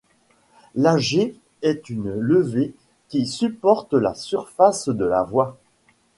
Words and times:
L'agger 0.73 1.35
est 1.61 1.91
une 1.91 2.09
levée 2.15 2.73
qui 3.07 3.27
supporte 3.27 3.93
la 3.93 4.15
surface 4.15 4.89
de 4.89 5.05
la 5.05 5.21
voie. 5.21 5.59